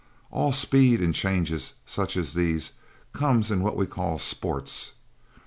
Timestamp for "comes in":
3.13-3.61